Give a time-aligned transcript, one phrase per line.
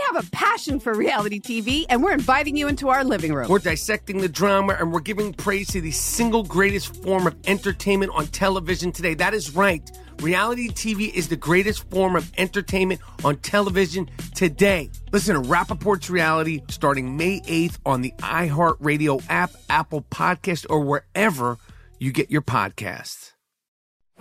[0.00, 3.48] We have a passion for reality TV, and we're inviting you into our living room.
[3.50, 8.10] We're dissecting the drama, and we're giving praise to the single greatest form of entertainment
[8.14, 9.12] on television today.
[9.12, 9.88] That is right.
[10.20, 14.90] Reality TV is the greatest form of entertainment on television today.
[15.12, 21.58] Listen to Rapaport's Reality starting May 8th on the iHeartRadio app, Apple Podcast, or wherever
[21.98, 23.32] you get your podcasts.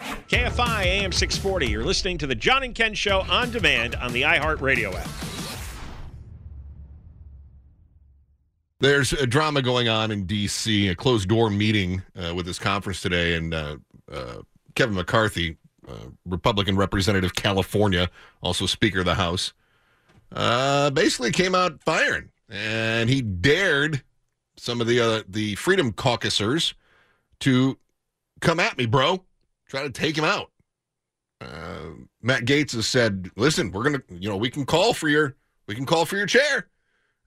[0.01, 1.67] KFI AM 640.
[1.67, 5.38] You're listening to the John and Ken Show on demand on the iHeartRadio app.
[8.81, 13.01] There's a drama going on in D.C., a closed door meeting uh, with this conference
[13.01, 13.75] today, and uh,
[14.09, 14.37] uh,
[14.75, 18.09] Kevin McCarthy, uh, Republican representative of California,
[18.41, 19.51] also Speaker of the House,
[20.31, 24.01] uh, basically came out firing, and he dared
[24.55, 26.73] some of the uh, the Freedom Caucusers
[27.41, 27.77] to
[28.39, 29.21] come at me, bro.
[29.67, 30.51] Try to take him out.
[32.21, 35.35] Matt Gaetz has said, "Listen, we're gonna, you know, we can call for your,
[35.67, 36.67] we can call for your chair,"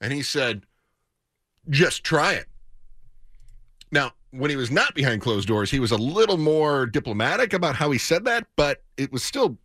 [0.00, 0.64] and he said
[1.68, 2.46] just try it.
[3.90, 7.76] Now, when he was not behind closed doors, he was a little more diplomatic about
[7.76, 9.58] how he said that, but it was still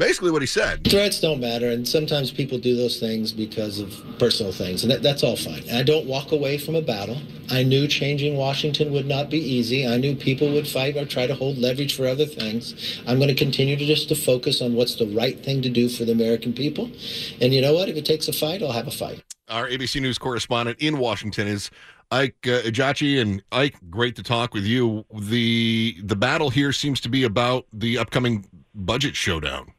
[0.00, 0.84] basically what he said.
[0.86, 5.02] Threats don't matter, and sometimes people do those things because of personal things, and that,
[5.02, 5.62] that's all fine.
[5.70, 7.18] I don't walk away from a battle.
[7.50, 9.86] I knew changing Washington would not be easy.
[9.86, 13.00] I knew people would fight or try to hold leverage for other things.
[13.06, 15.88] I'm going to continue to just to focus on what's the right thing to do
[15.88, 16.90] for the American people.
[17.40, 17.88] And you know what?
[17.88, 19.22] If it takes a fight, I'll have a fight.
[19.50, 21.72] Our ABC News correspondent in Washington is
[22.12, 22.62] Ike uh,
[23.20, 25.04] and Ike, great to talk with you.
[25.12, 28.46] the The battle here seems to be about the upcoming
[28.76, 29.72] budget showdown.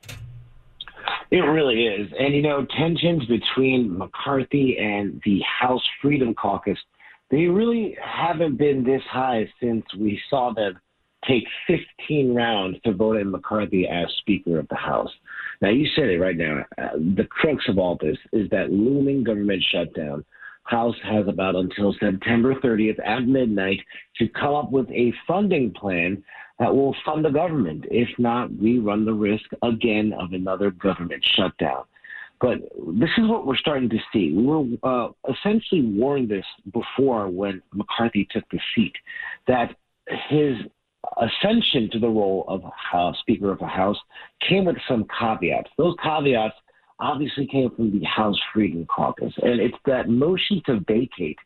[1.32, 6.78] It really is, and you know, tensions between McCarthy and the House Freedom Caucus,
[7.30, 10.82] they really haven't been this high since we saw them
[11.28, 15.12] take 15 rounds to vote in McCarthy as Speaker of the House.
[15.62, 16.66] Now, you said it right now.
[16.78, 20.26] Uh, the crux of all this is that looming government shutdown.
[20.64, 23.80] House has about until September 30th at midnight
[24.18, 26.24] to come up with a funding plan
[26.60, 27.86] that will fund the government.
[27.90, 31.84] If not, we run the risk again of another government shutdown.
[32.40, 32.58] But
[32.96, 34.34] this is what we're starting to see.
[34.34, 38.94] We were uh, essentially warned this before when McCarthy took the seat
[39.48, 39.76] that
[40.30, 40.56] his
[41.18, 42.64] ascension to the role of
[42.94, 43.98] uh, Speaker of the House
[44.48, 45.70] came with some caveats.
[45.78, 46.56] Those caveats
[47.00, 51.38] obviously came from the House Freedom Caucus, and it's that motion to vacate,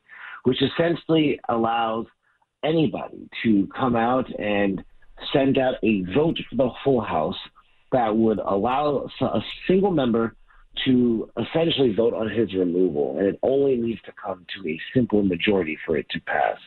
[0.43, 2.05] which essentially allows
[2.63, 4.83] anybody to come out and
[5.31, 7.37] send out a vote for the full House
[7.91, 10.35] that would allow a single member
[10.85, 15.23] to essentially vote on his removal, and it only needs to come to a simple
[15.23, 16.57] majority for it to pass.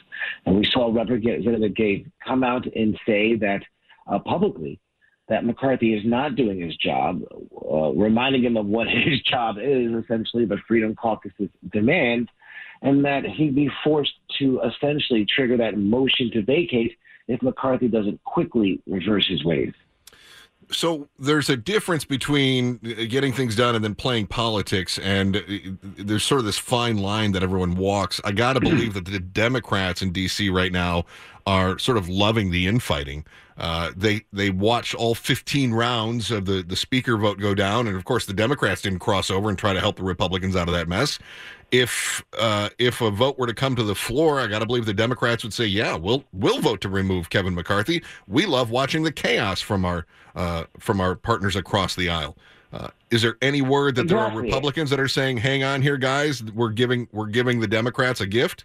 [0.46, 3.60] And we saw Representative Gaetz come out and say that
[4.10, 4.80] uh, publicly
[5.28, 7.20] that McCarthy is not doing his job,
[7.70, 12.30] uh, reminding him of what his job is, essentially the Freedom Caucus's demand,
[12.82, 16.96] and that he'd be forced to essentially trigger that motion to vacate
[17.26, 19.72] if McCarthy doesn't quickly reverse his ways.
[20.70, 25.40] So there's a difference between getting things done and then playing politics, and uh,
[25.82, 28.20] there's sort of this fine line that everyone walks.
[28.24, 30.50] I got to believe that the Democrats in D.C.
[30.50, 31.04] right now
[31.46, 33.24] are sort of loving the infighting.
[33.56, 37.96] Uh, they they watch all 15 rounds of the the speaker vote go down, and
[37.96, 40.74] of course the Democrats didn't cross over and try to help the Republicans out of
[40.74, 41.18] that mess
[41.70, 44.86] if uh, if a vote were to come to the floor, I got to believe
[44.86, 48.02] the Democrats would say, "Yeah, we'll we'll vote to remove Kevin McCarthy.
[48.26, 52.36] We love watching the chaos from our uh, from our partners across the aisle."
[52.72, 54.30] Uh, is there any word that exactly.
[54.30, 57.68] there are Republicans that are saying, "Hang on here, guys, we're giving we're giving the
[57.68, 58.64] Democrats a gift"?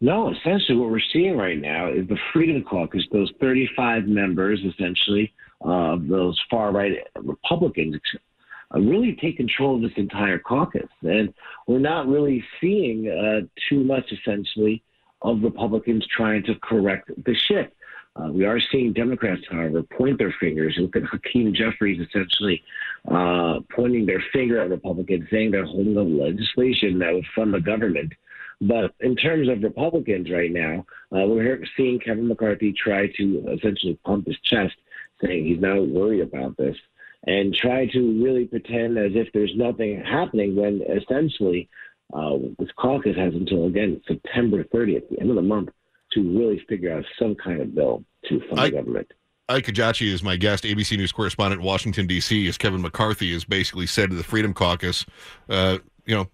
[0.00, 5.34] No, essentially, what we're seeing right now is the Freedom Caucus, those 35 members, essentially,
[5.60, 7.96] of those far right Republicans,
[8.74, 10.88] uh, really take control of this entire caucus.
[11.02, 11.32] And
[11.66, 14.82] we're not really seeing uh, too much, essentially,
[15.22, 17.74] of Republicans trying to correct the ship.
[18.16, 20.76] Uh, we are seeing Democrats, however, point their fingers.
[20.78, 22.62] Look at Hakeem Jeffries essentially
[23.08, 27.60] uh, pointing their finger at Republicans, saying they're holding up legislation that would fund the
[27.60, 28.12] government.
[28.60, 33.98] But in terms of Republicans right now, uh, we're seeing Kevin McCarthy try to essentially
[34.04, 34.74] pump his chest,
[35.24, 36.76] saying he's not worried about this
[37.26, 41.68] and try to really pretend as if there's nothing happening when essentially
[42.12, 45.68] uh, this caucus has until again September 30th, the end of the month,
[46.12, 49.12] to really figure out some kind of bill to fund I, the government.
[49.48, 53.44] Ike Ejiochi is my guest, ABC News correspondent in Washington, D.C., as Kevin McCarthy has
[53.44, 55.04] basically said to the Freedom Caucus,
[55.48, 56.28] uh, you know,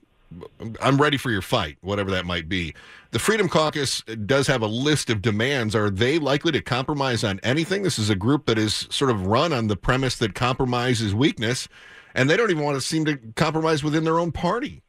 [0.80, 2.74] I'm ready for your fight, whatever that might be.
[3.10, 5.74] The Freedom Caucus does have a list of demands.
[5.74, 7.82] Are they likely to compromise on anything?
[7.82, 11.14] This is a group that is sort of run on the premise that compromise is
[11.14, 11.68] weakness,
[12.14, 14.82] and they don't even want to seem to compromise within their own party.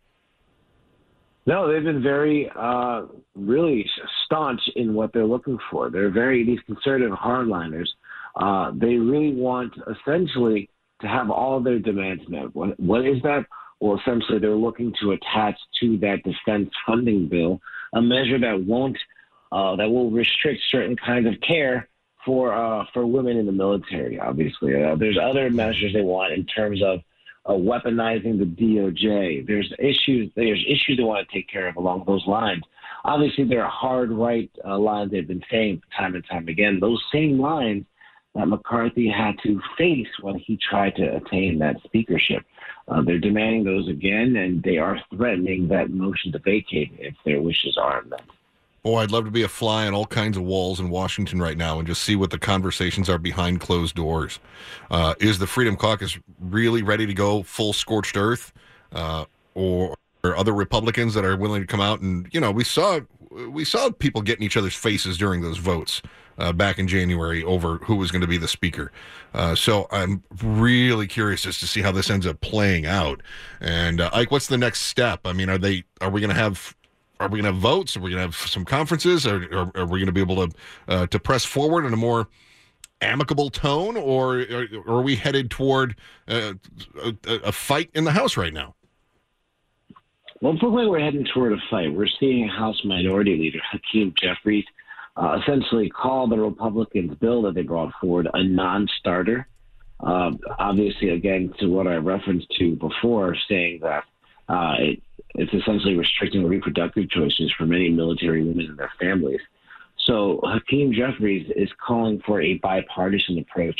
[1.46, 3.04] No, they've been very, uh,
[3.36, 3.90] really
[4.26, 5.90] staunch in what they're looking for.
[5.90, 7.88] They're very, these conservative hardliners,
[8.36, 10.70] uh, they really want essentially
[11.02, 12.54] to have all their demands met.
[12.56, 13.46] What, what is that?
[13.79, 17.62] Well, essentially, they're looking to attach to that defense funding bill
[17.94, 18.97] a measure that won't
[19.51, 21.88] uh, that will restrict certain kinds of care
[22.25, 24.19] for uh, for women in the military.
[24.19, 27.00] Obviously, uh, there's other measures they want in terms of
[27.45, 29.47] uh, weaponizing the DOJ.
[29.47, 30.31] There's issues.
[30.35, 32.63] There's issues they want to take care of along those lines.
[33.06, 36.79] Obviously, there are hard right uh, lines they've been saying time and time again.
[36.81, 37.85] Those same lines
[38.35, 42.44] that McCarthy had to face when he tried to attain that speakership.
[42.88, 47.42] Uh, they're demanding those again, and they are threatening that motion to vacate if their
[47.42, 48.22] wishes aren't met.
[48.86, 51.57] Oh, I'd love to be a fly on all kinds of walls in Washington right
[51.57, 54.39] now and just see what the conversations are behind closed doors.
[54.89, 58.54] Uh, is the Freedom Caucus really ready to go full scorched earth,
[58.94, 59.25] uh,
[59.56, 63.00] or, or other Republicans that are willing to come out and you know we saw
[63.50, 66.01] we saw people getting each other's faces during those votes
[66.38, 68.92] uh, back in January over who was going to be the speaker.
[69.34, 73.22] Uh, so I'm really curious as to see how this ends up playing out.
[73.60, 75.22] And uh, Ike, what's the next step?
[75.25, 76.75] I mean, are they are we going to have
[77.19, 77.98] are we going to have votes?
[77.98, 79.25] Are we going to have some conferences?
[79.25, 80.56] Are we going to be able to
[80.88, 82.28] uh, to press forward in a more
[83.01, 84.44] amicable tone, or,
[84.88, 85.95] are we headed toward
[86.28, 86.54] uh,
[87.04, 88.75] a, a, fight in the House right now?
[90.42, 91.94] Well, it like we're heading toward a fight.
[91.94, 94.66] We're seeing House Minority Leader Hakeem Jeffries
[95.18, 99.48] uh, essentially call the Republicans' bill that they brought forward a non-starter.
[100.00, 104.04] Uh, obviously, again, to what I referenced to before, saying that
[104.48, 105.02] uh, it,
[105.36, 109.42] it's essentially restricting reproductive choices for many military women and their families.
[110.06, 113.80] So Hakeem Jeffries is calling for a bipartisan approach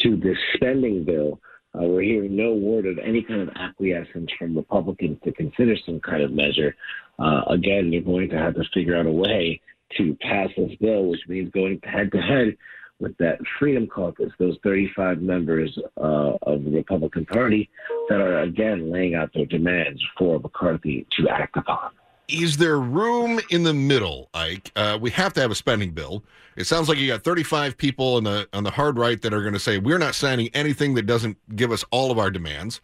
[0.00, 1.38] to this spending bill.
[1.74, 6.00] Uh, we're hearing no word of any kind of acquiescence from Republicans to consider some
[6.00, 6.74] kind of measure.
[7.18, 9.60] Uh, again, you're going to have to figure out a way
[9.96, 12.56] to pass this bill, which means going head to head
[13.00, 17.70] with that Freedom Caucus, those 35 members uh, of the Republican Party
[18.08, 21.90] that are again laying out their demands for McCarthy to act upon.
[22.28, 24.70] Is there room in the middle, Ike?
[24.76, 26.22] Uh, we have to have a spending bill.
[26.56, 29.40] It sounds like you got 35 people on the on the hard right that are
[29.40, 32.80] going to say we're not signing anything that doesn't give us all of our demands.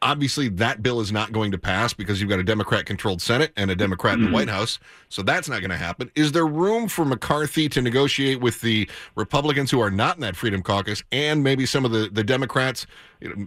[0.00, 3.52] Obviously, that bill is not going to pass because you've got a Democrat controlled Senate
[3.56, 4.26] and a Democrat mm-hmm.
[4.26, 4.78] in the White House.
[5.08, 6.10] So that's not going to happen.
[6.14, 10.36] Is there room for McCarthy to negotiate with the Republicans who are not in that
[10.36, 12.86] Freedom Caucus and maybe some of the, the Democrats,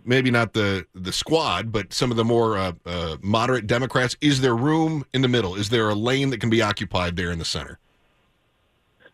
[0.04, 4.18] maybe not the, the squad, but some of the more uh, uh, moderate Democrats?
[4.20, 5.56] Is there room in the middle?
[5.56, 7.80] Is there a lane that can be occupied there in the center?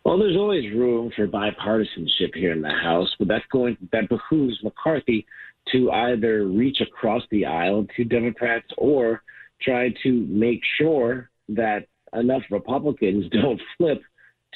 [0.08, 4.58] Well, there's always room for bipartisanship here in the House, but that's going that behooves
[4.64, 5.26] McCarthy
[5.72, 9.24] to either reach across the aisle to Democrats or
[9.62, 14.02] try to make sure that enough Republicans don't flip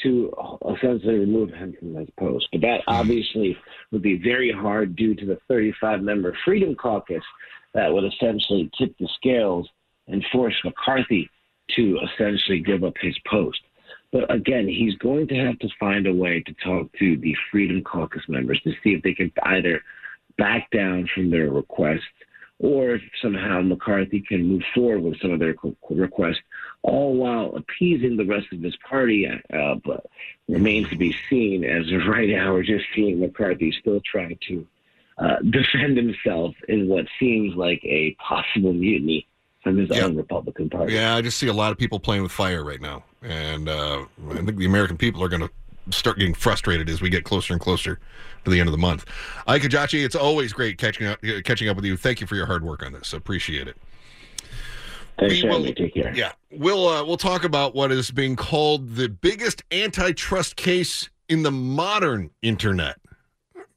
[0.04, 0.34] to
[0.76, 2.48] essentially remove him from his post.
[2.52, 3.58] But that obviously
[3.92, 7.24] would be very hard due to the 35 member Freedom Caucus
[7.74, 9.70] that would essentially tip the scales
[10.08, 11.30] and force McCarthy
[11.76, 13.60] to essentially give up his post.
[14.12, 17.82] But again, he's going to have to find a way to talk to the Freedom
[17.84, 19.82] Caucus members to see if they can either
[20.42, 22.02] back down from their requests
[22.58, 25.56] or if somehow McCarthy can move forward with some of their
[25.90, 26.40] requests,
[26.84, 29.28] all while appeasing the rest of his party.
[29.28, 30.06] Uh, but
[30.48, 31.64] remains to be seen.
[31.64, 34.68] As of right now, we're just seeing McCarthy still trying to
[35.18, 39.28] uh, defend himself in what seems like a possible mutiny
[39.64, 40.94] from his own Republican Party.
[40.94, 44.06] Yeah, I just see a lot of people playing with fire right now, and uh,
[44.30, 45.50] I think the American people are going to
[45.90, 48.00] start getting frustrated as we get closer and closer
[48.46, 49.06] to the end of the month.
[49.48, 51.98] Ike Ejiochi, it's always great catching up catching up with you.
[51.98, 53.14] Thank you for your hard work on this.
[53.14, 53.78] Appreciate it.
[55.20, 56.14] Thanks We will- Take care.
[56.16, 61.44] Yeah, we'll uh, we'll talk about what is being called the biggest antitrust case in
[61.44, 62.98] the modern internet,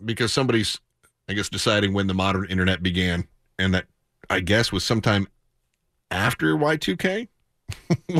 [0.05, 0.81] because somebody's,
[1.29, 3.87] I guess, deciding when the modern internet began, and that
[4.31, 5.29] I guess was sometime
[6.11, 7.29] after Y2K.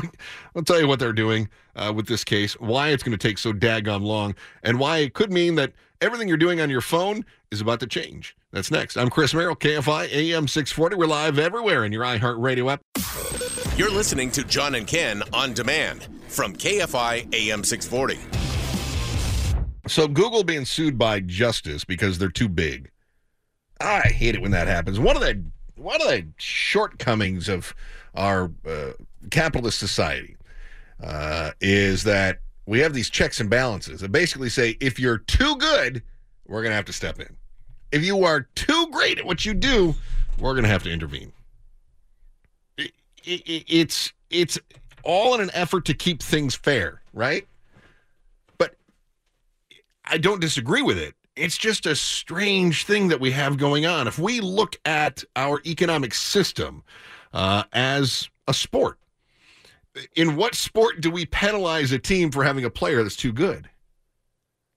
[0.55, 3.39] I'll tell you what they're doing uh, with this case, why it's going to take
[3.39, 7.25] so daggone long, and why it could mean that everything you're doing on your phone
[7.51, 8.37] is about to change.
[8.53, 8.97] That's next.
[8.97, 10.97] I'm Chris Merrill, KFI AM 640.
[10.97, 12.81] We're live everywhere in your iHeartRadio app.
[13.77, 18.19] You're listening to John and Ken on demand from KFI AM 640.
[19.87, 22.91] So Google being sued by Justice because they're too big.
[23.81, 24.99] I hate it when that happens.
[24.99, 25.45] One of the
[25.77, 27.75] one of the shortcomings of
[28.15, 28.93] our uh,
[29.31, 30.37] capitalist society
[31.03, 35.57] uh, is that we have these checks and balances that basically say if you're too
[35.57, 36.03] good,
[36.47, 37.37] we're going to have to step in.
[37.93, 39.95] If you are too great at what you do,
[40.39, 41.33] we're going to have to intervene.
[42.77, 42.93] It,
[43.25, 44.59] it, it's it's
[45.03, 47.47] all in an effort to keep things fair, right?
[48.59, 48.75] But
[50.05, 51.15] I don't disagree with it.
[51.37, 54.07] It's just a strange thing that we have going on.
[54.07, 56.83] If we look at our economic system
[57.35, 58.99] uh, as a sport,
[60.17, 63.69] in what sport do we penalize a team for having a player that's too good?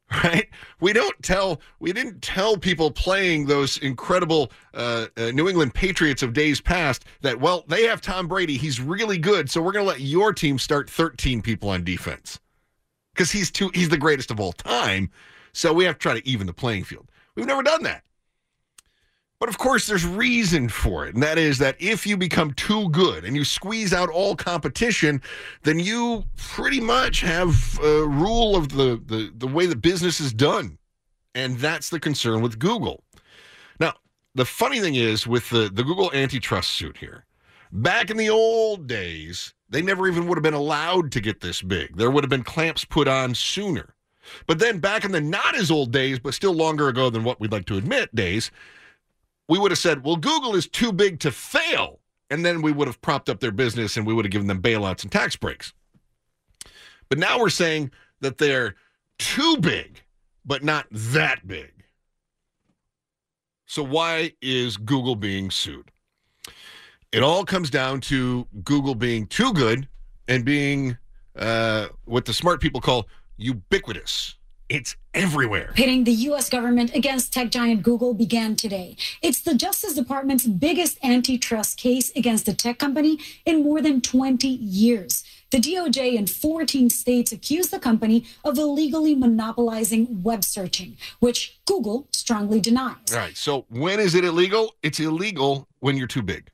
[0.23, 0.47] Right?
[0.79, 1.59] We don't tell.
[1.81, 7.03] We didn't tell people playing those incredible uh, uh, New England Patriots of days past
[7.23, 8.55] that well they have Tom Brady.
[8.55, 12.39] He's really good, so we're going to let your team start 13 people on defense
[13.13, 13.69] because he's too.
[13.73, 15.11] He's the greatest of all time.
[15.51, 17.11] So we have to try to even the playing field.
[17.35, 18.03] We've never done that.
[19.39, 21.13] But of course, there's reason for it.
[21.13, 25.21] And that is that if you become too good and you squeeze out all competition,
[25.61, 30.33] then you pretty much have a rule of the, the, the way the business is
[30.33, 30.77] done.
[31.35, 33.03] And that's the concern with Google.
[33.79, 33.93] Now,
[34.33, 37.25] the funny thing is with the, the Google antitrust suit here,
[37.71, 41.61] back in the old days, they never even would have been allowed to get this
[41.61, 41.95] big.
[41.95, 43.93] There would have been clamps put on sooner.
[44.47, 47.39] But then back in the not as old days, but still longer ago than what
[47.39, 48.51] we'd like to admit days,
[49.47, 51.99] we would have said, well, Google is too big to fail.
[52.29, 54.61] And then we would have propped up their business and we would have given them
[54.61, 55.73] bailouts and tax breaks.
[57.09, 58.75] But now we're saying that they're
[59.17, 60.01] too big,
[60.45, 61.71] but not that big.
[63.65, 65.91] So why is Google being sued?
[67.11, 69.87] It all comes down to Google being too good
[70.27, 70.97] and being
[71.37, 74.36] uh, what the smart people call ubiquitous.
[74.69, 75.71] It's everywhere.
[75.75, 76.49] Pitting the U.S.
[76.49, 78.97] government against tech giant Google began today.
[79.21, 84.47] It's the Justice Department's biggest antitrust case against the tech company in more than 20
[84.47, 85.23] years.
[85.51, 92.07] The DOJ in 14 states accused the company of illegally monopolizing web searching, which Google
[92.11, 93.13] strongly denies.
[93.13, 93.37] All right.
[93.37, 94.75] So when is it illegal?
[94.83, 96.49] It's illegal when you're too big.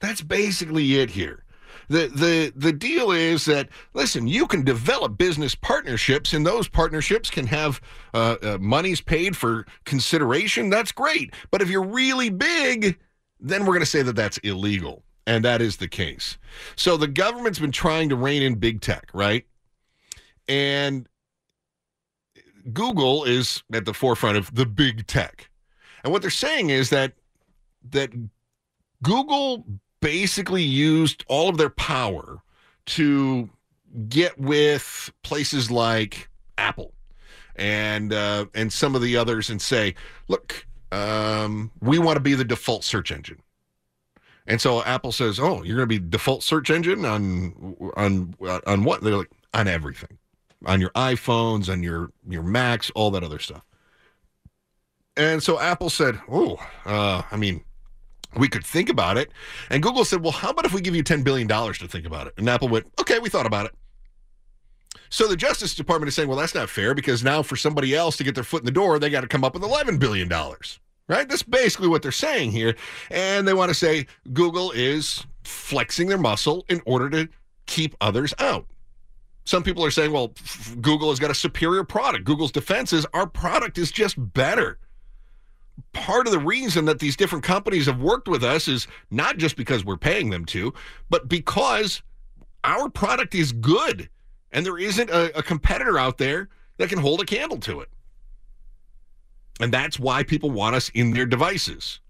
[0.00, 1.44] That's basically it here.
[1.88, 7.30] The the the deal is that listen, you can develop business partnerships, and those partnerships
[7.30, 7.80] can have
[8.12, 10.70] uh, uh, monies paid for consideration.
[10.70, 11.34] That's great.
[11.50, 12.98] But if you're really big,
[13.40, 16.38] then we're going to say that that's illegal, and that is the case.
[16.76, 19.46] So the government's been trying to rein in big tech, right?
[20.46, 21.08] And
[22.72, 25.50] Google is at the forefront of the big tech.
[26.04, 27.14] And what they're saying is that
[27.90, 28.10] that
[29.02, 29.64] Google
[30.00, 32.38] basically used all of their power
[32.86, 33.48] to
[34.08, 36.92] get with places like Apple
[37.56, 39.94] and uh, and some of the others and say,
[40.28, 43.42] look, um, we want to be the default search engine.
[44.46, 48.34] And so Apple says, "Oh, you're going to be default search engine on on
[48.66, 50.16] on what?" They're like, "On everything,
[50.64, 53.62] on your iPhones, on your your Macs, all that other stuff."
[55.18, 57.62] And so Apple said, "Oh, uh, I mean,
[58.36, 59.30] we could think about it."
[59.70, 62.06] And Google said, "Well, how about if we give you ten billion dollars to think
[62.06, 63.74] about it?" And Apple went, "Okay, we thought about it."
[65.10, 68.16] So the Justice Department is saying, well, that's not fair because now for somebody else
[68.18, 70.28] to get their foot in the door, they got to come up with $11 billion.
[70.28, 71.26] Right?
[71.26, 72.76] That's basically what they're saying here.
[73.10, 77.28] And they want to say Google is flexing their muscle in order to
[77.66, 78.66] keep others out.
[79.46, 80.34] Some people are saying, well,
[80.82, 82.24] Google has got a superior product.
[82.24, 84.78] Google's defense is our product is just better.
[85.92, 89.56] Part of the reason that these different companies have worked with us is not just
[89.56, 90.72] because we're paying them to,
[91.10, 92.02] but because
[92.64, 94.08] our product is good
[94.52, 97.88] and there isn't a, a competitor out there that can hold a candle to it.
[99.60, 102.00] And that's why people want us in their devices.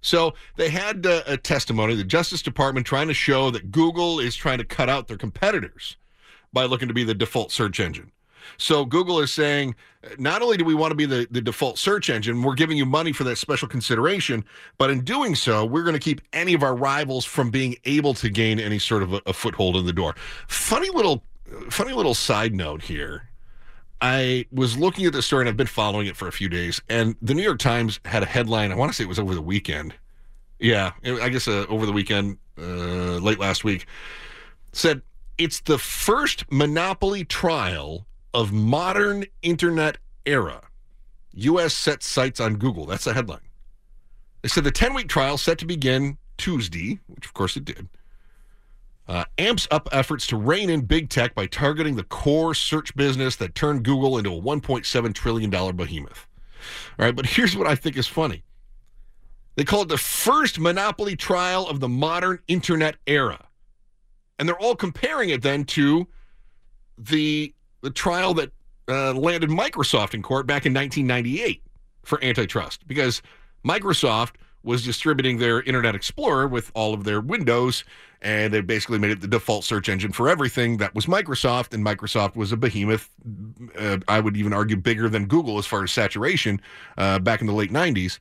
[0.00, 4.36] So they had uh, a testimony, the Justice Department trying to show that Google is
[4.36, 5.96] trying to cut out their competitors
[6.52, 8.12] by looking to be the default search engine.
[8.56, 9.74] So Google is saying,
[10.18, 12.86] not only do we want to be the, the default search engine, we're giving you
[12.86, 14.44] money for that special consideration,
[14.78, 18.14] but in doing so, we're going to keep any of our rivals from being able
[18.14, 20.14] to gain any sort of a, a foothold in the door.
[20.48, 21.22] Funny little,
[21.70, 23.28] funny little side note here.
[24.00, 26.82] I was looking at this story and I've been following it for a few days,
[26.90, 28.70] and the New York Times had a headline.
[28.70, 29.94] I want to say it was over the weekend.
[30.58, 33.86] Yeah, I guess uh, over the weekend, uh, late last week,
[34.72, 35.02] said
[35.38, 40.62] it's the first monopoly trial of modern internet era.
[41.32, 41.72] U.S.
[41.74, 42.86] sets sights on Google.
[42.86, 43.40] That's the headline.
[44.42, 47.88] They said the 10 week trial set to begin Tuesday, which of course it did,
[49.08, 53.36] uh, amps up efforts to rein in big tech by targeting the core search business
[53.36, 56.26] that turned Google into a $1.7 trillion behemoth.
[56.98, 58.42] All right, but here's what I think is funny.
[59.56, 63.46] They call it the first monopoly trial of the modern internet era.
[64.38, 66.08] And they're all comparing it then to
[66.98, 68.50] the the trial that
[68.88, 71.62] uh, landed Microsoft in court back in 1998
[72.02, 73.22] for antitrust because
[73.64, 77.84] Microsoft was distributing their Internet Explorer with all of their Windows,
[78.22, 81.74] and they basically made it the default search engine for everything that was Microsoft.
[81.74, 83.10] And Microsoft was a behemoth.
[83.78, 86.62] Uh, I would even argue bigger than Google as far as saturation
[86.96, 88.18] uh, back in the late 90s.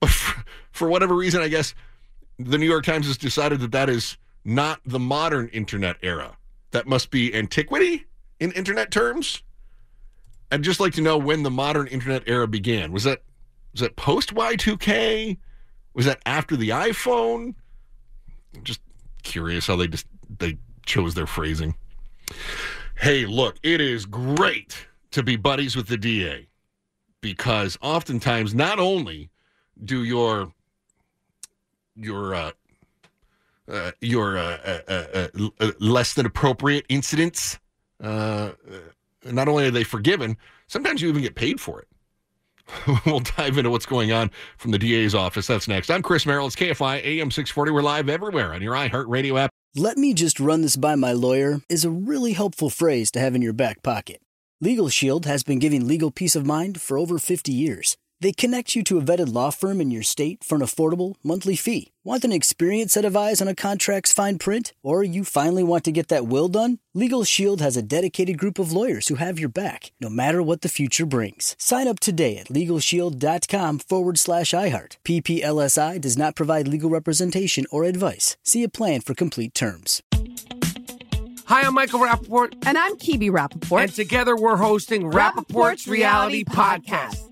[0.00, 1.74] But for, for whatever reason, I guess
[2.38, 4.16] the New York Times has decided that that is
[4.46, 6.38] not the modern internet era.
[6.70, 8.06] That must be antiquity
[8.42, 9.42] in internet terms.
[10.50, 12.90] I'd just like to know when the modern internet era began.
[12.90, 13.22] Was that
[13.72, 15.38] was that post Y2K?
[15.94, 17.54] Was that after the iPhone?
[18.54, 18.80] I'm just
[19.22, 20.06] curious how they just
[20.38, 21.76] they chose their phrasing.
[22.96, 26.48] Hey, look, it is great to be buddies with the DA
[27.20, 29.30] because oftentimes not only
[29.84, 30.52] do your
[31.94, 32.50] your uh,
[33.70, 35.28] uh, your uh, uh,
[35.60, 37.60] uh less than appropriate incidents.
[38.02, 38.52] Uh,
[39.24, 40.36] not only are they forgiven,
[40.66, 41.88] sometimes you even get paid for it.
[43.06, 45.46] we'll dive into what's going on from the DA's office.
[45.46, 45.90] That's next.
[45.90, 46.46] I'm Chris Merrill.
[46.46, 47.70] It's KFI AM 640.
[47.70, 49.50] We're live everywhere on your iHeartRadio app.
[49.74, 53.34] Let me just run this by my lawyer is a really helpful phrase to have
[53.34, 54.20] in your back pocket.
[54.60, 57.96] Legal Shield has been giving legal peace of mind for over 50 years.
[58.22, 61.56] They connect you to a vetted law firm in your state for an affordable monthly
[61.56, 61.90] fee.
[62.04, 64.72] Want an experienced set of eyes on a contract's fine print?
[64.80, 66.78] Or you finally want to get that will done?
[66.94, 70.60] Legal Shield has a dedicated group of lawyers who have your back, no matter what
[70.60, 71.56] the future brings.
[71.58, 74.98] Sign up today at LegalShield.com forward slash iHeart.
[75.04, 78.36] PPLSI does not provide legal representation or advice.
[78.44, 80.00] See a plan for complete terms.
[81.46, 82.54] Hi, I'm Michael Rapaport.
[82.66, 83.82] And I'm Kebe Rapaport.
[83.82, 87.16] And together we're hosting Rapaport's, Rapaport's Reality, Reality Podcast.
[87.16, 87.31] Podcast.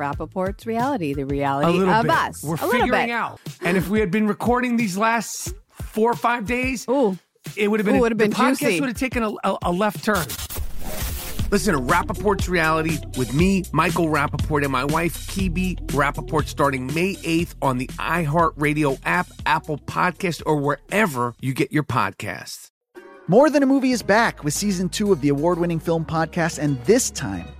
[0.00, 2.10] Rapaport's reality, the reality a little of bit.
[2.12, 2.42] us.
[2.42, 3.10] We're a little figuring bit.
[3.10, 3.40] out.
[3.60, 7.18] And if we had been recording these last four or five days, Ooh.
[7.56, 8.80] it would have been Ooh, would have the been podcast juicy.
[8.80, 10.26] would have taken a, a, a left turn.
[11.50, 17.16] Listen to Rapaport's Reality with me, Michael Rapaport, and my wife, Kebe Rapaport, starting May
[17.16, 22.70] 8th on the iHeartRadio app, Apple Podcast, or wherever you get your podcasts.
[23.26, 26.58] More Than a Movie is back with season two of the award winning film podcast,
[26.60, 27.46] and this time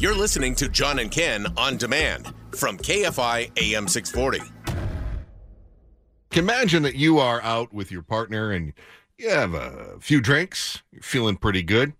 [0.00, 4.40] You're listening to John and Ken on demand from KFI AM 640.
[6.32, 8.72] Imagine that you are out with your partner and
[9.18, 11.92] you have a few drinks, you're feeling pretty good.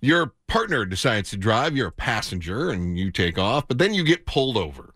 [0.00, 4.02] Your partner decides to drive, you're a passenger, and you take off, but then you
[4.02, 4.92] get pulled over.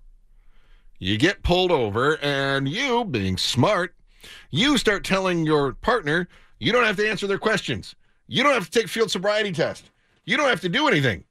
[0.99, 3.95] You get pulled over, and you, being smart,
[4.51, 6.29] you start telling your partner
[6.59, 7.95] you don't have to answer their questions.
[8.27, 9.93] You don't have to take field sobriety test.
[10.25, 11.23] You don't have to do anything.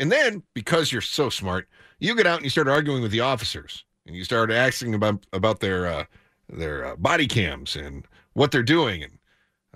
[0.00, 3.20] And then, because you're so smart, you get out and you start arguing with the
[3.20, 6.04] officers, and you start asking about about their uh,
[6.48, 9.18] their uh, body cams and what they're doing, and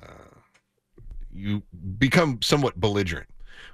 [0.02, 0.38] uh,
[1.30, 1.62] you
[1.98, 3.28] become somewhat belligerent.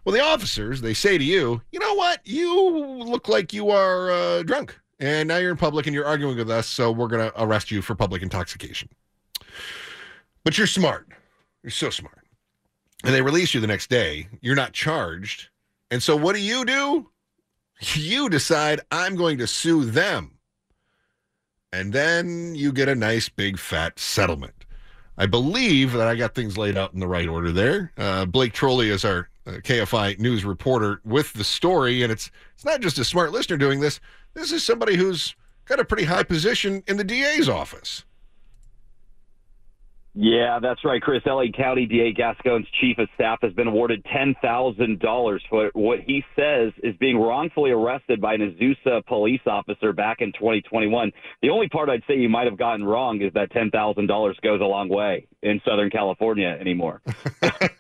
[0.04, 2.18] Well, the officers they say to you, you know what?
[2.24, 6.36] You look like you are uh, drunk, and now you're in public and you're arguing
[6.36, 8.88] with us, so we're going to arrest you for public intoxication.
[10.42, 11.06] But you're smart.
[11.62, 12.26] You're so smart.
[13.04, 14.26] And they release you the next day.
[14.40, 15.49] You're not charged.
[15.90, 17.10] And so what do you do?
[17.94, 20.38] You decide I'm going to sue them.
[21.72, 24.66] And then you get a nice big fat settlement.
[25.16, 27.92] I believe that I got things laid out in the right order there.
[27.96, 32.64] Uh, Blake Troli is our uh, KFI news reporter with the story, and it's it's
[32.64, 34.00] not just a smart listener doing this.
[34.34, 35.34] This is somebody who's
[35.66, 38.04] got a pretty high position in the DA's office.
[40.14, 41.22] Yeah, that's right, Chris.
[41.24, 46.72] LA County DA Gascon's chief of staff has been awarded $10,000 for what he says
[46.82, 51.12] is being wrongfully arrested by an Azusa police officer back in 2021.
[51.42, 54.64] The only part I'd say you might have gotten wrong is that $10,000 goes a
[54.64, 57.00] long way in Southern California anymore.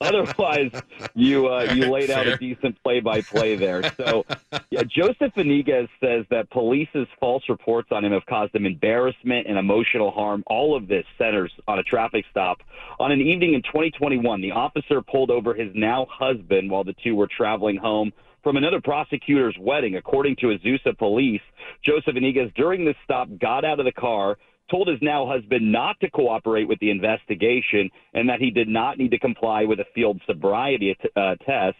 [0.00, 0.70] Otherwise,
[1.14, 3.82] you uh, you laid out a decent play-by-play there.
[3.96, 4.24] So,
[4.70, 9.58] yeah, Joseph Iniguez says that police's false reports on him have caused him embarrassment and
[9.58, 10.44] emotional harm.
[10.46, 12.58] All of this centers on a traffic stop.
[12.98, 17.14] On an evening in 2021, the officer pulled over his now husband while the two
[17.14, 19.96] were traveling home from another prosecutor's wedding.
[19.96, 21.40] According to Azusa police,
[21.84, 24.36] Joseph Iniguez during this stop got out of the car,
[24.74, 28.98] told his now husband not to cooperate with the investigation and that he did not
[28.98, 31.76] need to comply with a field sobriety uh, test.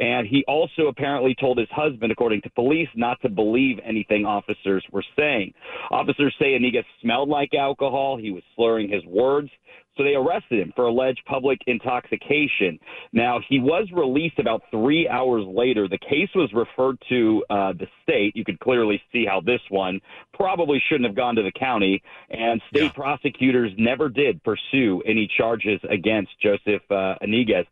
[0.00, 4.84] And he also apparently told his husband, according to police, not to believe anything officers
[4.92, 5.52] were saying.
[5.90, 8.16] Officers say Iniguez smelled like alcohol.
[8.16, 9.50] He was slurring his words.
[9.96, 12.78] So they arrested him for alleged public intoxication.
[13.12, 15.88] Now, he was released about three hours later.
[15.88, 18.36] The case was referred to uh, the state.
[18.36, 20.00] You could clearly see how this one
[20.32, 22.00] probably shouldn't have gone to the county.
[22.30, 22.92] And state yeah.
[22.92, 27.66] prosecutors never did pursue any charges against Joseph uh, Iniguez.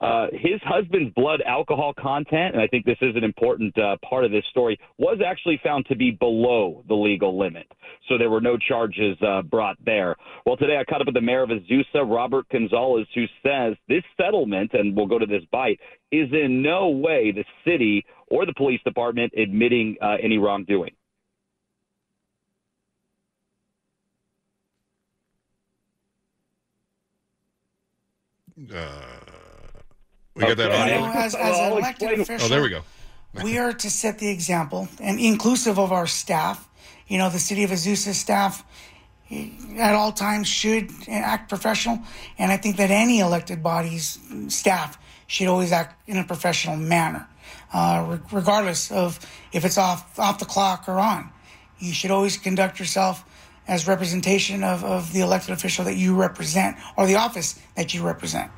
[0.00, 4.24] Uh, his husband's blood alcohol content, and I think this is an important uh, part
[4.24, 7.66] of this story, was actually found to be below the legal limit.
[8.08, 10.14] So there were no charges uh, brought there.
[10.46, 14.04] Well, today I caught up with the mayor of Azusa, Robert Gonzalez, who says this
[14.16, 15.80] settlement, and we'll go to this bite,
[16.12, 20.92] is in no way the city or the police department admitting uh, any wrongdoing.
[28.74, 29.17] Uh,
[30.38, 31.04] we got that audio.
[31.06, 32.82] as, as an elected official, oh, there we go.
[33.42, 36.68] we are to set the example, and inclusive of our staff.
[37.08, 38.64] You know, the city of Azusa staff
[39.30, 42.00] at all times should act professional,
[42.38, 47.26] and I think that any elected body's staff should always act in a professional manner,
[47.72, 49.18] uh, regardless of
[49.52, 51.30] if it's off off the clock or on.
[51.78, 53.24] You should always conduct yourself
[53.68, 58.04] as representation of, of the elected official that you represent or the office that you
[58.04, 58.50] represent.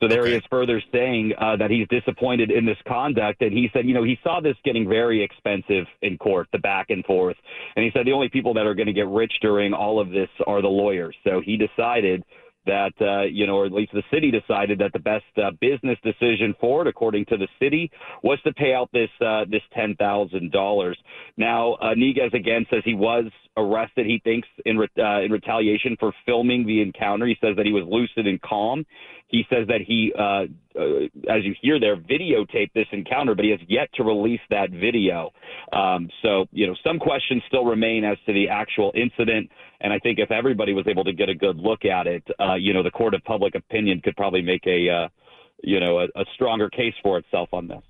[0.00, 0.32] So there okay.
[0.32, 3.40] he is further saying uh, that he's disappointed in this conduct.
[3.40, 6.90] And he said, you know, he saw this getting very expensive in court, the back
[6.90, 7.36] and forth.
[7.76, 10.10] And he said the only people that are going to get rich during all of
[10.10, 11.16] this are the lawyers.
[11.24, 12.22] So he decided
[12.66, 15.98] that uh, you know, or at least the city decided that the best uh, business
[16.02, 17.90] decision for it, according to the city,
[18.22, 20.98] was to pay out this uh, this ten thousand dollars.
[21.36, 23.24] Now, uh, Niguez again says he was
[23.56, 24.06] arrested.
[24.06, 27.26] He thinks in re- uh, in retaliation for filming the encounter.
[27.26, 28.84] He says that he was lucid and calm.
[29.28, 30.44] He says that he, uh,
[30.80, 34.70] uh, as you hear there, videotaped this encounter, but he has yet to release that
[34.70, 35.32] video.
[35.72, 39.50] Um, so, you know, some questions still remain as to the actual incident.
[39.80, 42.54] And I think if everybody was able to get a good look at it, uh,
[42.54, 45.08] you know, the court of public opinion could probably make a uh,
[45.62, 47.82] you know, a, a stronger case for itself on this.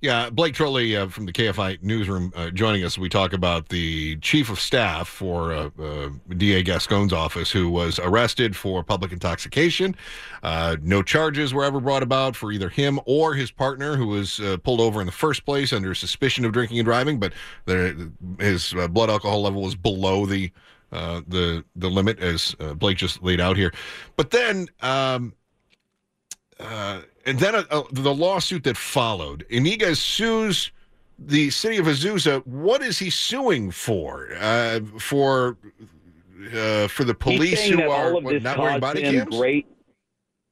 [0.00, 2.96] Yeah, Blake Troli uh, from the KFI newsroom uh, joining us.
[2.96, 7.98] We talk about the chief of staff for uh, uh, DA Gascon's office, who was
[7.98, 9.96] arrested for public intoxication.
[10.44, 14.38] Uh, no charges were ever brought about for either him or his partner, who was
[14.38, 17.18] uh, pulled over in the first place under suspicion of drinking and driving.
[17.18, 17.32] But
[18.38, 20.52] his blood alcohol level was below the
[20.94, 23.72] uh, the the limit, as uh, Blake just laid out here.
[24.16, 24.68] But then.
[24.80, 25.34] Um,
[26.60, 29.44] uh, and then uh, uh, the lawsuit that followed.
[29.50, 30.70] Iniguez sues
[31.18, 32.46] the city of Azusa.
[32.46, 34.28] What is he suing for?
[34.38, 35.56] Uh, for
[36.54, 39.36] uh, for the police who are what, not wearing body cams?
[39.36, 39.66] Great.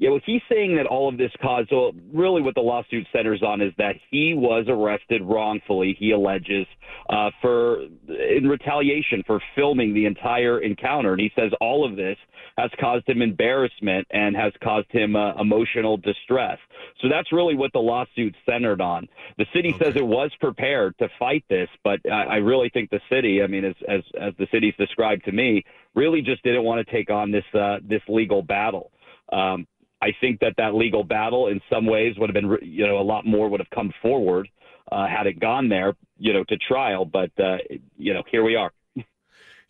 [0.03, 1.69] Yeah, well, he's saying that all of this caused.
[1.69, 5.97] So, really, what the lawsuit centers on is that he was arrested wrongfully.
[5.97, 6.67] He alleges
[7.09, 12.17] uh, for in retaliation for filming the entire encounter, and he says all of this
[12.59, 16.59] has caused him embarrassment and has caused him uh, emotional distress.
[17.01, 19.07] So that's really what the lawsuit centered on.
[19.39, 23.01] The city says it was prepared to fight this, but I, I really think the
[23.09, 25.63] city, I mean, as as as the city's described to me,
[25.95, 28.91] really just didn't want to take on this uh, this legal battle.
[29.33, 29.67] Um,
[30.03, 33.03] I think that that legal battle, in some ways, would have been, you know, a
[33.03, 34.49] lot more would have come forward
[34.91, 37.05] uh, had it gone there, you know, to trial.
[37.05, 37.59] But uh,
[37.97, 38.73] you know, here we are.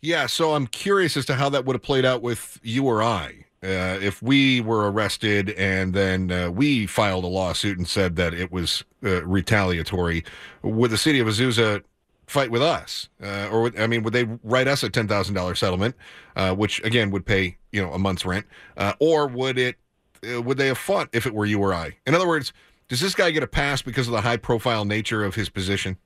[0.01, 3.01] Yeah, so I'm curious as to how that would have played out with you or
[3.01, 3.45] I.
[3.63, 8.33] Uh, if we were arrested and then uh, we filed a lawsuit and said that
[8.33, 10.25] it was uh, retaliatory,
[10.61, 11.81] would the city of Azusa
[12.27, 13.07] fight with us?
[13.23, 15.95] Uh, or, would, I mean, would they write us a $10,000 settlement,
[16.35, 18.45] uh, which again would pay, you know, a month's rent?
[18.75, 19.77] Uh, or would it,
[20.25, 21.97] Uh, would they have fought if it were you or I?
[22.05, 22.53] In other words,
[22.87, 25.97] does this guy get a pass because of the high profile nature of his position?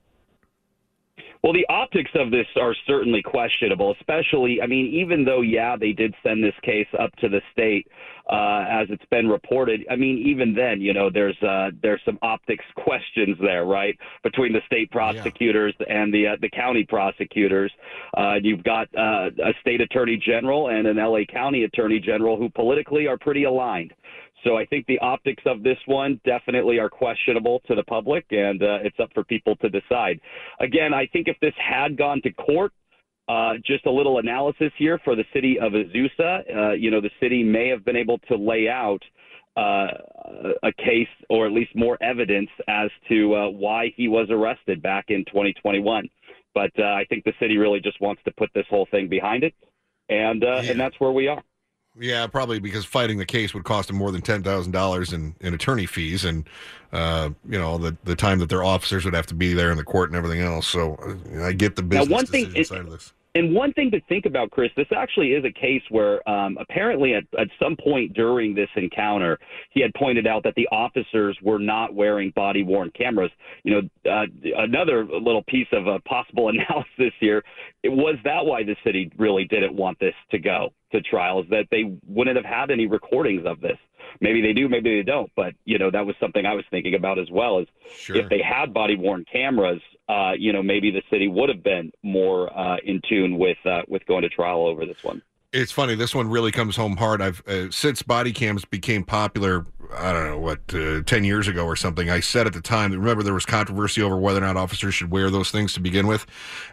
[1.47, 5.93] Well, the optics of this are certainly questionable, especially, I mean, even though, yeah, they
[5.93, 7.87] did send this case up to the state,
[8.29, 9.85] uh, as it's been reported.
[9.89, 14.51] I mean, even then, you know, there's uh, there's some optics questions there, right, between
[14.51, 17.71] the state prosecutors and the uh, the county prosecutors.
[18.17, 22.49] Uh, you've got uh, a state attorney general and an LA County attorney general who
[22.49, 23.93] politically are pretty aligned.
[24.43, 28.61] So I think the optics of this one definitely are questionable to the public, and
[28.61, 30.19] uh, it's up for people to decide.
[30.59, 32.71] Again, I think if this had gone to court,
[33.27, 36.55] uh, just a little analysis here for the city of Azusa.
[36.55, 39.01] Uh, you know, the city may have been able to lay out
[39.57, 39.87] uh,
[40.63, 45.05] a case or at least more evidence as to uh, why he was arrested back
[45.09, 46.07] in 2021.
[46.53, 49.43] But uh, I think the city really just wants to put this whole thing behind
[49.43, 49.53] it,
[50.09, 51.43] and uh, and that's where we are.
[51.99, 55.35] Yeah, probably because fighting the case would cost them more than ten thousand dollars in
[55.41, 56.47] in attorney fees, and
[56.91, 59.77] uh, you know the the time that their officers would have to be there in
[59.77, 60.67] the court and everything else.
[60.67, 60.95] So
[61.35, 63.13] uh, I get the Now, business one thing is- side of this.
[63.35, 67.13] And one thing to think about, Chris, this actually is a case where um, apparently
[67.13, 69.37] at, at some point during this encounter,
[69.69, 73.29] he had pointed out that the officers were not wearing body worn cameras.
[73.63, 74.25] You know, uh,
[74.57, 77.43] another little piece of a possible analysis here
[77.83, 81.49] it was that why the city really didn't want this to go to trial, is
[81.49, 83.77] that they wouldn't have had any recordings of this.
[84.21, 85.31] Maybe they do, maybe they don't.
[85.35, 87.59] But you know, that was something I was thinking about as well.
[87.59, 87.67] Is
[88.09, 91.91] if they had body worn cameras, uh, you know, maybe the city would have been
[92.03, 95.21] more uh, in tune with uh, with going to trial over this one.
[95.53, 95.95] It's funny.
[95.95, 97.21] This one really comes home hard.
[97.21, 99.65] I've uh, since body cams became popular.
[99.95, 102.09] I don't know what uh, ten years ago or something.
[102.09, 102.91] I said at the time.
[102.91, 106.05] Remember, there was controversy over whether or not officers should wear those things to begin
[106.05, 106.25] with,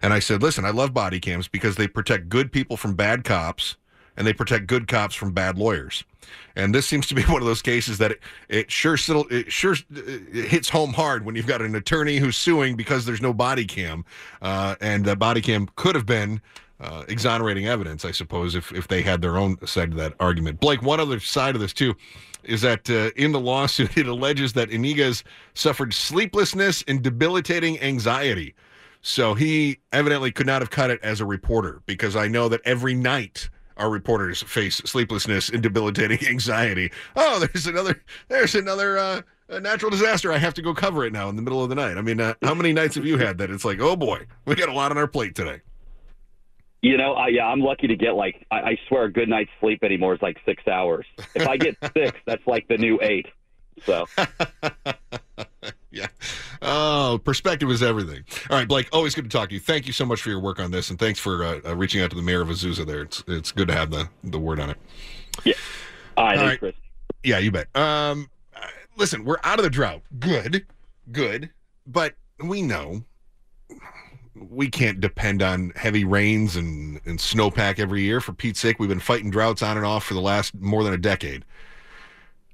[0.03, 3.23] and I said, "Listen, I love body cams because they protect good people from bad
[3.23, 3.77] cops,
[4.17, 6.05] and they protect good cops from bad lawyers."
[6.57, 8.97] And this seems to be one of those cases that it, it sure
[9.31, 13.23] it sure it hits home hard when you've got an attorney who's suing because there's
[13.23, 14.05] no body cam,
[14.43, 16.41] uh, and the body cam could have been
[16.81, 20.61] uh, exonerating evidence, I suppose, if if they had their own side of that argument.
[20.61, 21.95] Blake, one other side of this too
[22.43, 25.23] is that uh, in the lawsuit it alleges that Iniguez
[25.55, 28.55] suffered sleeplessness and debilitating anxiety.
[29.01, 32.63] So he evidently could not have cut it as a reporter because I know that
[32.65, 36.91] every night our reporters face sleeplessness and debilitating anxiety.
[37.17, 40.33] Oh, there's another there's another uh, a natural disaster.
[40.33, 41.99] I have to go cover it now in the middle of the night.
[41.99, 44.55] I mean, uh, how many nights have you had that it's like, oh boy, we
[44.55, 45.61] got a lot on our plate today?
[46.83, 49.51] You know, I, yeah, I'm lucky to get like I, I swear a good night's
[49.61, 51.07] sleep anymore is like six hours.
[51.35, 53.27] If I get six, that's like the new eight.
[53.85, 54.07] So
[55.95, 56.09] yeah.
[56.61, 58.25] Oh, perspective is everything.
[58.51, 58.89] All right, Blake.
[58.93, 59.61] Always good to talk to you.
[59.61, 62.03] Thank you so much for your work on this, and thanks for uh, uh, reaching
[62.03, 62.87] out to the mayor of Azusa.
[62.87, 64.77] There, it's it's good to have the the word on it.
[65.45, 65.55] Yeah.
[66.17, 66.59] All right, All right.
[66.59, 66.75] Chris.
[67.23, 67.75] Yeah, you bet.
[67.77, 70.03] Um, uh, listen, we're out of the drought.
[70.19, 70.67] Good,
[71.13, 71.51] good,
[71.87, 73.03] but we know
[74.35, 78.21] we can't depend on heavy rains and and snowpack every year.
[78.21, 80.93] For Pete's sake, we've been fighting droughts on and off for the last more than
[80.93, 81.45] a decade,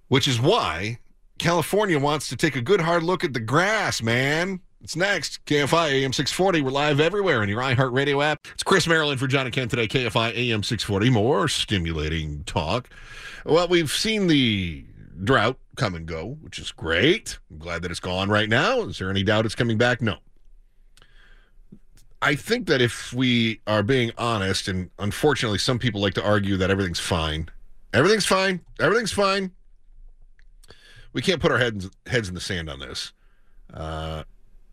[0.09, 0.99] which is why
[1.41, 4.61] California wants to take a good hard look at the grass, man.
[4.83, 5.43] It's next.
[5.47, 6.61] KFI AM 640.
[6.61, 8.47] We're live everywhere in your iHeartRadio app.
[8.53, 9.89] It's Chris Merrill for John and Ken today.
[9.89, 11.09] KFI AM 640.
[11.09, 12.91] More stimulating talk.
[13.47, 14.85] Well, we've seen the
[15.25, 17.39] drought come and go, which is great.
[17.51, 18.83] I'm glad that it's gone right now.
[18.83, 20.03] Is there any doubt it's coming back?
[20.03, 20.17] No.
[22.21, 26.59] I think that if we are being honest, and unfortunately, some people like to argue
[26.59, 27.49] that everything's fine.
[27.95, 28.61] Everything's fine.
[28.79, 29.53] Everything's fine.
[31.13, 33.13] We can't put our heads heads in the sand on this.
[33.73, 34.25] Uh,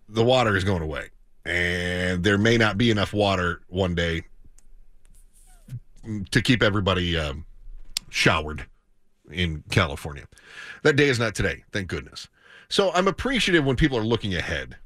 [0.09, 1.09] the water is going away,
[1.45, 4.23] and there may not be enough water one day
[6.31, 7.45] to keep everybody um,
[8.09, 8.65] showered
[9.31, 10.25] in California.
[10.83, 12.27] That day is not today, thank goodness.
[12.69, 14.77] So I'm appreciative when people are looking ahead.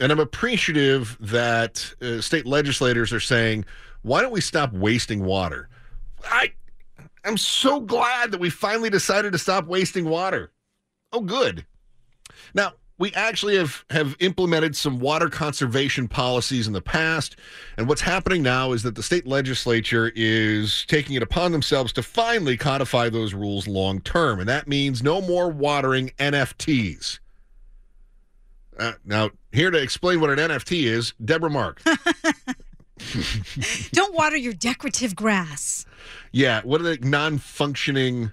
[0.00, 3.64] And I'm appreciative that uh, state legislators are saying,
[4.02, 5.68] why don't we stop wasting water?
[6.24, 6.52] I
[7.24, 10.52] I'm so glad that we finally decided to stop wasting water.
[11.14, 11.64] Oh, good.
[12.54, 17.36] Now, we actually have, have implemented some water conservation policies in the past.
[17.76, 22.02] And what's happening now is that the state legislature is taking it upon themselves to
[22.02, 24.40] finally codify those rules long term.
[24.40, 27.20] And that means no more watering NFTs.
[28.76, 31.80] Uh, now, here to explain what an NFT is, Deborah Mark.
[33.92, 35.86] Don't water your decorative grass.
[36.32, 38.32] Yeah, what are the Non-functioning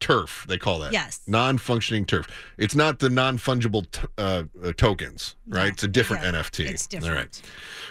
[0.00, 0.44] turf.
[0.48, 0.92] They call that.
[0.92, 1.20] Yes.
[1.26, 2.28] Non-functioning turf.
[2.58, 5.72] It's not the non-fungible t- uh, uh, tokens, right?
[5.72, 6.68] It's a different Yeah, NFT.
[6.68, 7.12] it's different.
[7.12, 7.42] All right.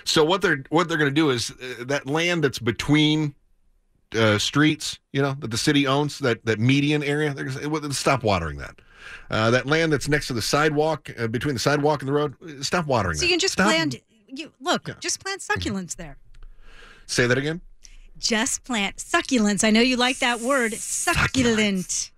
[0.06, 3.34] So what they're what they're going to do is uh, that land that's between
[4.16, 7.94] uh, streets, you know, that the city owns, that that median area, they're going to
[7.94, 8.76] stop watering that.
[9.30, 12.36] Uh, that land that's next to the sidewalk, uh, between the sidewalk and the road,
[12.64, 13.18] stop watering it.
[13.18, 13.26] So that.
[13.28, 13.96] you can just Stop- plant.
[14.28, 16.18] You look, just plant succulents there.
[17.06, 17.62] Say that again.
[18.18, 19.64] Just plant succulents.
[19.64, 22.12] I know you like that word, succulent.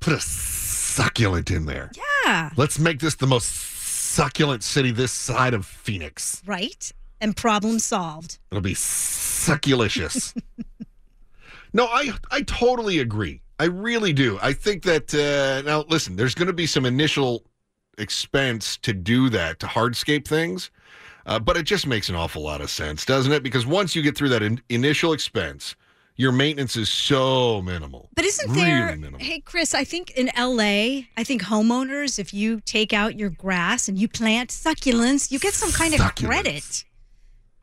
[0.00, 1.90] Put a succulent in there.
[2.24, 6.42] Yeah, Let's make this the most succulent city this side of Phoenix.
[6.46, 6.92] right.
[7.22, 8.38] And problem solved.
[8.50, 10.32] It'll be succulicious.
[11.74, 13.42] no, I I totally agree.
[13.58, 14.38] I really do.
[14.40, 17.44] I think that uh, now listen, there's going to be some initial
[17.98, 20.70] expense to do that to hardscape things,
[21.26, 23.42] uh, but it just makes an awful lot of sense, doesn't it?
[23.42, 25.76] Because once you get through that in- initial expense,
[26.16, 28.08] your maintenance is so minimal.
[28.14, 28.96] But isn't really there?
[28.96, 29.20] minimal.
[29.20, 33.88] Hey, Chris, I think in LA, I think homeowners, if you take out your grass
[33.88, 36.84] and you plant succulents, you get some kind of credit.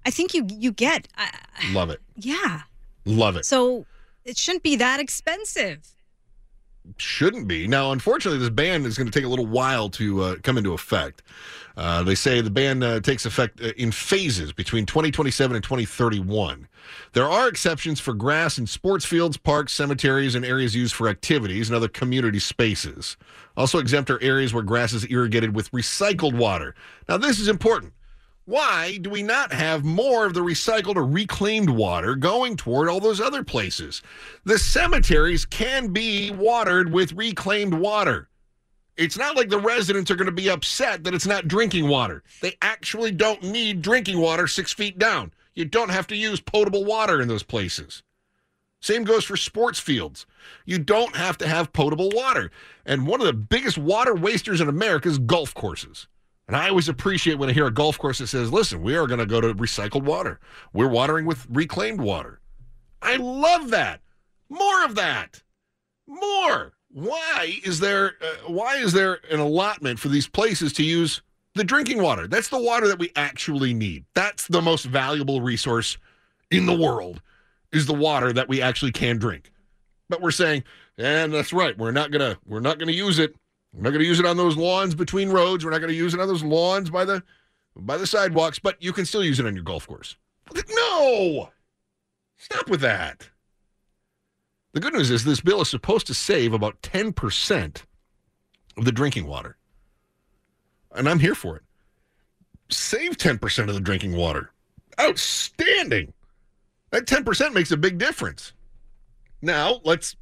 [0.06, 1.08] I think you you get.
[1.18, 1.28] Uh,
[1.72, 2.00] Love it.
[2.16, 2.62] yeah.
[3.06, 3.46] Love it.
[3.46, 3.86] So
[4.26, 5.80] it shouldn't be that expensive.
[6.98, 7.68] Shouldn't be.
[7.68, 10.74] Now, unfortunately, this ban is going to take a little while to uh, come into
[10.74, 11.24] effect.
[11.76, 16.68] Uh, they say the ban uh, takes effect uh, in phases between 2027 and 2031.
[17.14, 21.70] There are exceptions for grass in sports fields, parks, cemeteries, and areas used for activities
[21.70, 23.18] and other community spaces.
[23.56, 26.74] Also exempt are areas where grass is irrigated with recycled water.
[27.08, 27.94] Now, this is important.
[28.48, 33.02] Why do we not have more of the recycled or reclaimed water going toward all
[33.02, 34.02] those other places?
[34.46, 38.30] The cemeteries can be watered with reclaimed water.
[38.96, 42.24] It's not like the residents are going to be upset that it's not drinking water.
[42.40, 45.34] They actually don't need drinking water six feet down.
[45.54, 48.02] You don't have to use potable water in those places.
[48.80, 50.26] Same goes for sports fields.
[50.64, 52.50] You don't have to have potable water.
[52.86, 56.08] And one of the biggest water wasters in America is golf courses.
[56.48, 59.08] And I always appreciate when I hear a golf course that says, listen, we are
[59.08, 60.40] going to go to recycled water.
[60.74, 62.40] We're watering with reclaimed water.
[63.02, 64.02] I love that.
[64.50, 65.44] More of that.
[66.08, 66.74] More.
[66.90, 71.22] Why is there uh, why is there an allotment for these places to use
[71.54, 72.28] the drinking water?
[72.28, 74.06] That's the water that we actually need.
[74.16, 75.98] That's the most valuable resource
[76.50, 77.22] in the world
[77.74, 79.52] is the water that we actually can drink.
[80.10, 80.64] But we're saying,
[80.98, 83.36] and that's right, we're not going to we're not going to use it.
[83.74, 85.64] We're not going to use it on those lawns between roads.
[85.64, 87.24] We're not going to use it on those lawns by the
[87.76, 90.16] by the sidewalks, but you can still use it on your golf course.
[90.70, 91.50] No.
[92.38, 93.30] Stop with that.
[94.74, 97.84] The good news is this bill is supposed to save about 10%
[98.78, 99.58] of the drinking water.
[100.94, 101.64] And I'm here for it.
[102.70, 104.52] Save 10% of the drinking water.
[105.00, 106.14] Outstanding.
[106.92, 108.54] That 10% makes a big difference.
[109.42, 110.16] Now, let's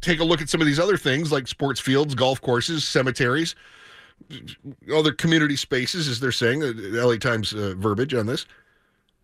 [0.00, 3.54] take a look at some of these other things like sports fields, golf courses, cemeteries,
[4.94, 8.46] other community spaces, as they're saying, uh, LA Times uh, verbiage on this.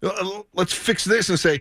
[0.03, 1.61] Uh, Let's fix this and say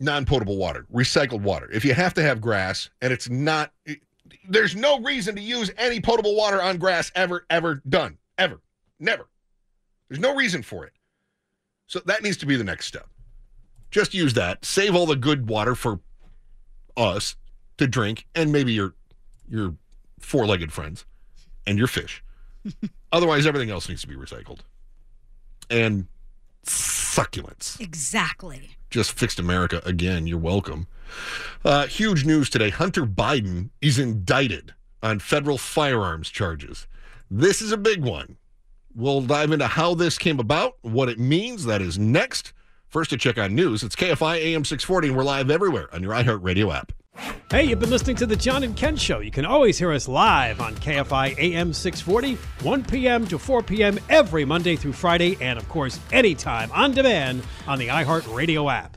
[0.00, 1.68] non potable water, recycled water.
[1.72, 3.72] If you have to have grass and it's not,
[4.48, 8.18] there's no reason to use any potable water on grass ever, ever done.
[8.38, 8.60] Ever.
[8.98, 9.28] Never.
[10.08, 10.92] There's no reason for it.
[11.86, 13.08] So that needs to be the next step.
[13.90, 14.64] Just use that.
[14.64, 16.00] Save all the good water for
[16.96, 17.36] us
[17.78, 18.94] to drink and maybe your
[19.48, 19.74] your
[20.18, 21.04] four legged friends
[21.66, 22.22] and your fish.
[23.12, 24.60] Otherwise, everything else needs to be recycled.
[25.70, 26.06] And
[26.64, 27.80] succulents.
[27.80, 28.70] Exactly.
[28.90, 30.26] Just fixed America again.
[30.26, 30.86] You're welcome.
[31.64, 36.86] Uh, huge news today Hunter Biden is indicted on federal firearms charges.
[37.30, 38.36] This is a big one.
[38.94, 41.64] We'll dive into how this came about, what it means.
[41.64, 42.52] That is next.
[42.88, 46.12] First to check on news, it's KFI AM 640, and we're live everywhere on your
[46.12, 46.92] iHeartRadio app.
[47.54, 49.20] Hey, you've been listening to the John and Ken Show.
[49.20, 52.34] You can always hear us live on KFI AM 640,
[52.66, 53.26] 1 p.m.
[53.28, 54.00] to 4 p.m.
[54.08, 58.96] every Monday through Friday, and of course, anytime on demand on the iHeartRadio app.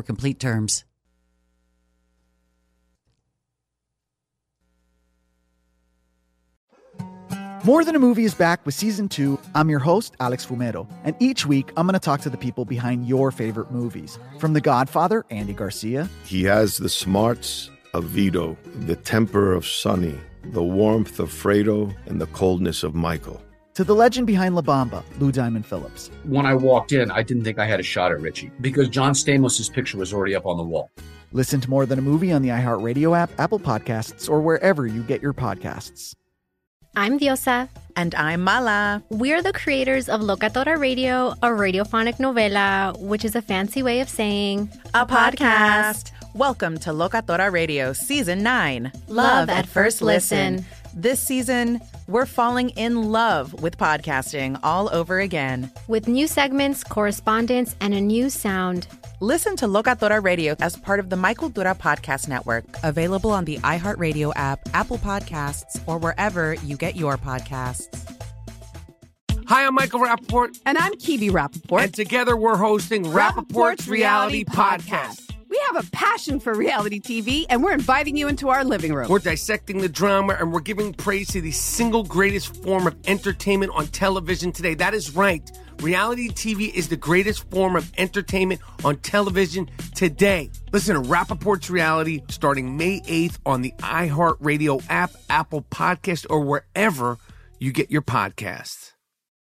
[0.03, 0.83] complete terms.
[7.63, 9.39] More Than a Movie is back with season two.
[9.53, 12.65] I'm your host, Alex Fumero, and each week I'm going to talk to the people
[12.65, 14.17] behind your favorite movies.
[14.39, 20.19] From The Godfather, Andy Garcia, He has the smarts of Vito, the temper of Sonny,
[20.45, 23.39] the warmth of Fredo, and the coldness of Michael.
[23.81, 26.11] To the legend behind La Bamba, Lou Diamond Phillips.
[26.25, 29.13] When I walked in, I didn't think I had a shot at Richie because John
[29.13, 30.91] Stamos' picture was already up on the wall.
[31.31, 35.01] Listen to More Than a Movie on the iHeartRadio app, Apple Podcasts, or wherever you
[35.01, 36.13] get your podcasts.
[36.95, 37.69] I'm Diosa.
[37.95, 39.01] And I'm Mala.
[39.09, 44.09] We're the creators of Locatora Radio, a radiophonic novela, which is a fancy way of
[44.09, 46.11] saying A podcast.
[46.35, 50.65] Welcome to Locatora Radio Season 9 Love at First Listen.
[50.93, 51.79] This season,
[52.11, 55.71] we're falling in love with podcasting all over again.
[55.87, 58.87] with new segments, correspondence, and a new sound.
[59.21, 63.57] Listen to Locatora Radio as part of the My Cultura Podcast Network, available on the
[63.59, 67.87] iHeartRadio app, Apple Podcasts, or wherever you get your podcasts.
[69.47, 70.59] Hi, I'm Michael Rapaport.
[70.65, 71.83] And I'm Kebe Rapaport.
[71.83, 75.30] And together we're hosting Rapaport's Reality Podcast.
[75.51, 79.09] We have a passion for reality TV, and we're inviting you into our living room.
[79.09, 83.73] We're dissecting the drama and we're giving praise to the single greatest form of entertainment
[83.75, 84.75] on television today.
[84.75, 85.51] That is right.
[85.81, 90.49] Reality TV is the greatest form of entertainment on television today.
[90.71, 97.17] Listen to Rapaport's Reality starting May 8th on the iHeartRadio app, Apple Podcast, or wherever
[97.59, 98.90] you get your podcasts.